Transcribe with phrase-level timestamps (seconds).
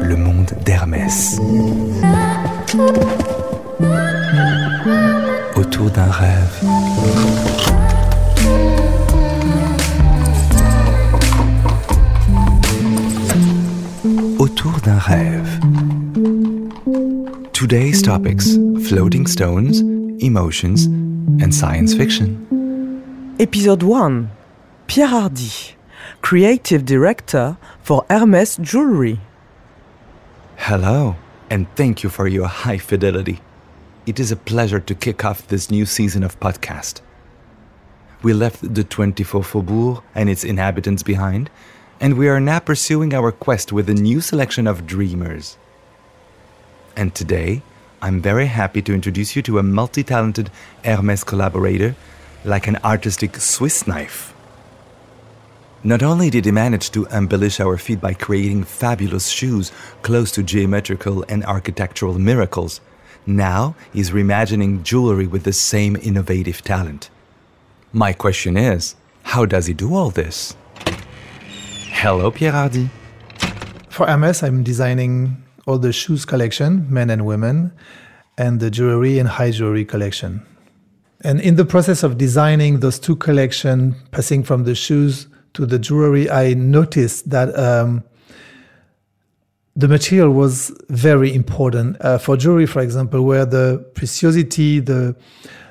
[0.00, 1.38] le monde d'Hermès.
[5.56, 6.60] Autour d'un rêve.
[14.38, 15.60] Autour d'un rêve.
[17.52, 18.56] Today's topics
[18.86, 19.82] floating stones,
[20.20, 20.86] emotions,
[21.40, 22.36] and science fiction.
[23.38, 24.28] Episode 1
[24.86, 25.74] Pierre Hardy,
[26.22, 29.18] Creative Director for Hermès Jewelry.
[30.66, 31.16] Hello,
[31.50, 33.40] and thank you for your high fidelity.
[34.06, 37.00] It is a pleasure to kick off this new season of podcast.
[38.22, 41.50] We left the 24 Faubourg and its inhabitants behind,
[42.00, 45.58] and we are now pursuing our quest with a new selection of dreamers.
[46.96, 47.62] And today,
[48.00, 50.48] I'm very happy to introduce you to a multi talented
[50.84, 51.96] Hermes collaborator,
[52.44, 54.32] like an artistic Swiss knife.
[55.84, 59.72] Not only did he manage to embellish our feet by creating fabulous shoes
[60.02, 62.80] close to geometrical and architectural miracles,
[63.26, 67.10] now he's reimagining jewelry with the same innovative talent.
[67.92, 70.54] My question is how does he do all this?
[71.90, 72.88] Hello, Pierre Hardy.
[73.88, 77.72] For Hermes, I'm designing all the shoes collection, men and women,
[78.38, 80.46] and the jewelry and high jewelry collection.
[81.24, 85.78] And in the process of designing those two collections, passing from the shoes to the
[85.78, 88.02] jewelry, I noticed that um,
[89.74, 95.16] the material was very important uh, for jewelry, for example, where the preciosity, the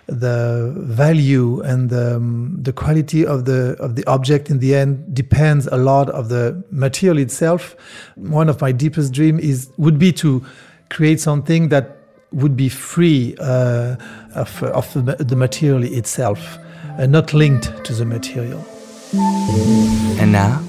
[0.07, 5.15] the value and the, um, the quality of the of the object in the end
[5.15, 7.75] depends a lot of the material itself.
[8.15, 10.43] One of my deepest dream is would be to
[10.89, 11.97] create something that
[12.31, 13.95] would be free uh,
[14.35, 16.57] of, of the, the material itself,
[16.97, 18.65] and not linked to the material.
[19.13, 20.59] And now,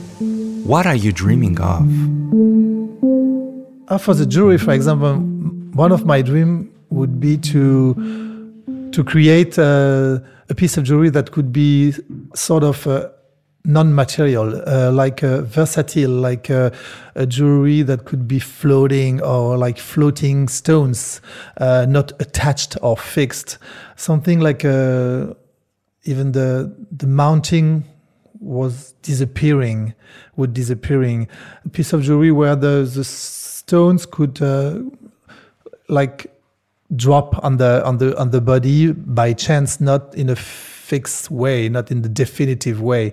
[0.65, 1.87] what are you dreaming of?
[3.89, 5.15] Uh, for the jewelry, for example,
[5.75, 7.95] one of my dream would be to
[8.91, 10.19] to create uh,
[10.49, 11.95] a piece of jewelry that could be
[12.35, 13.09] sort of uh,
[13.65, 16.71] non-material, uh, like uh, versatile, like uh,
[17.15, 21.21] a jewelry that could be floating or like floating stones,
[21.59, 23.59] uh, not attached or fixed.
[23.95, 27.85] Something like even the the mounting
[28.43, 29.95] was disappearing,
[30.37, 31.29] would disappearing.
[31.65, 34.41] A piece of jewelry where the the stones could
[35.89, 36.33] like
[36.95, 41.69] drop on the on the on the body by chance, not in a fixed way,
[41.69, 43.13] not in the definitive way.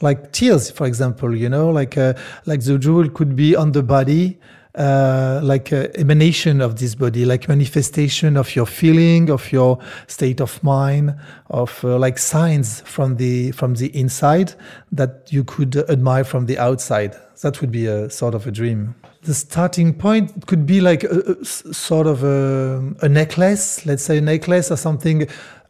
[0.00, 2.14] Like tears, for example, you know, like uh,
[2.44, 4.38] like the jewel could be on the body.
[4.76, 10.38] Uh, like uh, emanation of this body, like manifestation of your feeling, of your state
[10.38, 11.14] of mind,
[11.48, 14.52] of uh, like signs from the from the inside
[14.92, 17.16] that you could admire from the outside.
[17.40, 21.36] That would be a sort of a dream the starting point could be like a,
[21.40, 25.26] a sort of a, a, necklace, let's say a necklace or something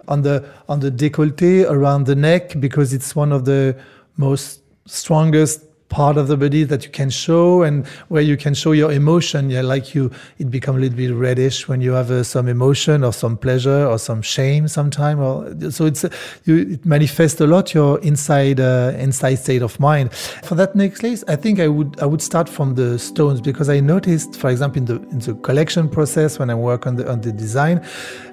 [0.09, 3.75] on the on the décolleté around the neck because it's one of the
[4.17, 8.73] most strongest part of the body that you can show and where you can show
[8.73, 9.51] your emotion.
[9.51, 13.05] Yeah like you it becomes a little bit reddish when you have uh, some emotion
[13.05, 16.09] or some pleasure or some shame sometime or so it's uh,
[16.45, 20.13] you it manifests a lot your inside uh, inside state of mind.
[20.45, 23.81] For that necklace i think i would i would start from the stones because i
[23.81, 27.21] noticed for example in the in the collection process when i work on the on
[27.21, 27.79] the design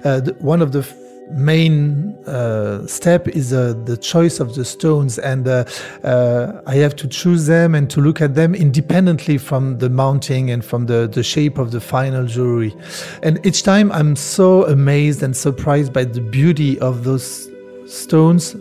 [0.04, 0.82] uh, the, one of the
[1.30, 5.64] main uh, step is uh, the choice of the stones and uh,
[6.02, 10.50] uh, i have to choose them and to look at them independently from the mounting
[10.50, 12.74] and from the, the shape of the final jewelry.
[13.22, 17.48] And each time i'm so amazed and surprised by the beauty of those
[17.86, 18.54] stones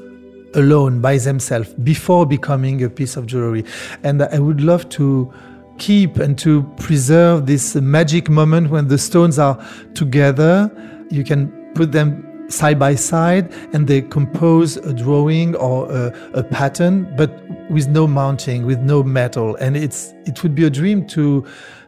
[0.55, 3.65] alone by themselves before becoming a piece of jewelry.
[4.03, 5.31] And i would love to
[5.79, 9.63] keep and to preserve this magic moment when the stones are
[9.95, 10.71] together.
[11.09, 16.43] You can put them side by side and they compose a drawing or a, a,
[16.43, 17.31] pattern but
[17.69, 19.55] with no mounting with no metal.
[19.55, 21.45] And it's it would be a dream to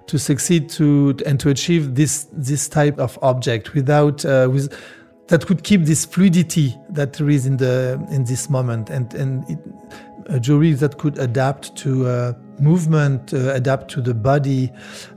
[0.07, 4.73] to succeed to and to achieve this this type of object without uh, with
[5.27, 8.89] that would keep this fluidity that there is in the in this moment.
[8.89, 9.59] And and it,
[10.27, 14.71] a jewelry that could adapt to uh, movement, uh, adapt to the body,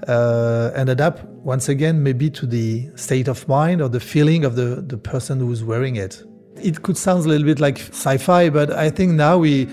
[0.06, 4.56] uh, and adapt once again maybe to the state of mind or the feeling of
[4.56, 6.22] the, the person who's wearing it.
[6.56, 9.68] It could sound a little bit like sci-fi, but I think now we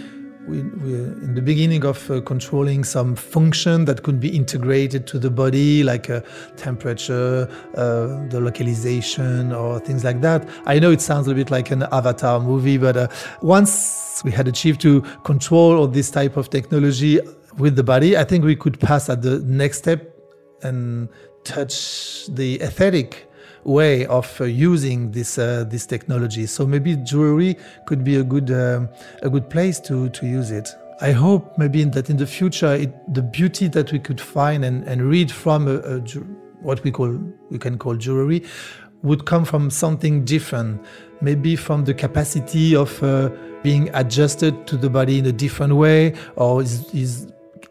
[0.48, 5.20] we, we're in the beginning of uh, controlling some function that could be integrated to
[5.20, 6.22] the body, like uh,
[6.56, 10.48] temperature, uh, the localization, or things like that.
[10.66, 13.08] I know it sounds a bit like an Avatar movie, but uh,
[13.42, 17.20] once we had achieved to control all this type of technology
[17.58, 20.14] with the body, I think we could pass at the next step
[20.62, 21.10] and
[21.44, 23.30] touch the aesthetic
[23.64, 26.46] way of uh, using this uh, this technology.
[26.46, 27.58] So maybe jewelry
[27.88, 28.90] could be a good um,
[29.22, 30.70] a good place to to use it.
[31.02, 34.88] I hope maybe that in the future it, the beauty that we could find and,
[34.88, 36.00] and read from a, a,
[36.62, 37.20] what we call
[37.50, 38.44] we can call jewelry
[39.04, 40.82] would come from something different,
[41.22, 43.30] maybe from the capacity of uh,
[43.62, 47.28] being adjusted to the body in a different way, or is, is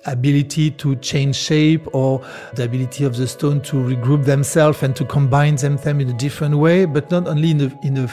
[0.07, 2.25] ability to change shape or
[2.55, 6.13] the ability of the stone to regroup themselves and to combine them them in a
[6.13, 8.09] different way, but not only in a, in a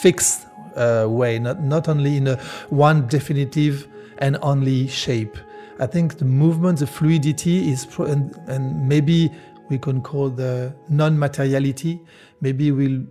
[0.00, 0.46] fixed
[0.76, 2.36] uh, way, not, not only in a
[2.70, 3.88] one definitive
[4.18, 5.36] and only shape.
[5.78, 9.30] I think the movement, the fluidity is, pro- and, and maybe
[9.68, 12.00] we can call the non-materiality,
[12.40, 13.04] maybe will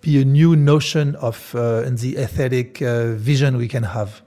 [0.00, 4.22] be a new notion of uh, the aesthetic uh, vision we can have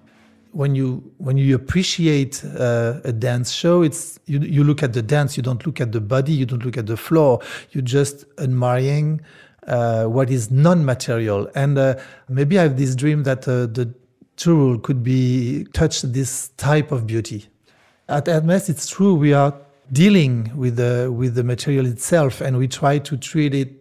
[0.51, 5.01] when you when you appreciate uh, a dance show it's you, you look at the
[5.01, 7.39] dance you don't look at the body you don't look at the floor.
[7.71, 9.21] You're just admiring
[9.67, 11.49] uh, what is non-material.
[11.55, 11.95] And uh,
[12.27, 13.93] maybe i have this dream that uh, the
[14.35, 17.47] tool could be touch this type of beauty.
[18.09, 19.55] At hermes it's true we are
[19.91, 23.80] dealing with the with the material itself and we try to treat it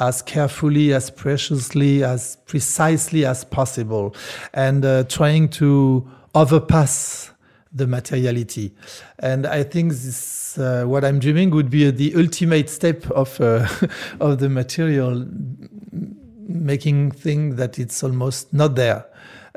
[0.00, 4.14] as carefully, as preciously, as precisely as possible,
[4.54, 7.30] and uh, trying to overpass
[7.72, 8.72] the materiality.
[9.18, 13.68] And I think this, uh, what I'm dreaming would be the ultimate step of uh,
[14.20, 15.26] of the material,
[16.46, 19.06] making thing that it's almost not there.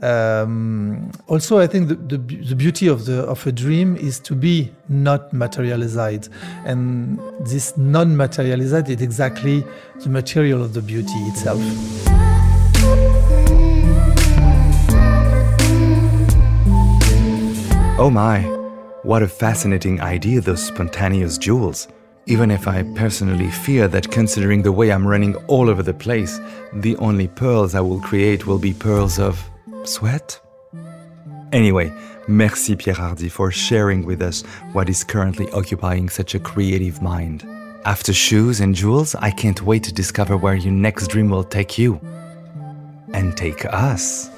[0.02, 4.36] Um, also, I think the, the, the, beauty of the of a dream is to
[4.36, 6.30] be not materialized,
[6.66, 9.64] and this non-materialized is exactly
[10.04, 11.62] the material of the beauty itself.
[17.98, 18.42] Oh my,
[19.04, 21.88] what a fascinating idea, those spontaneous jewels.
[22.26, 26.42] Even if I personally fear that considering the way I'm running all over the place,
[26.74, 29.50] the only pearls I will create will be pearls of
[29.88, 30.40] sweat?
[31.52, 31.92] Anyway,
[32.28, 34.42] merci Pierre Hardy for sharing with us
[34.74, 37.48] what is currently occupying such a creative mind.
[37.86, 41.78] After shoes and jewels, I can't wait to discover where your next dream will take
[41.78, 42.00] you.
[43.14, 44.30] And take us.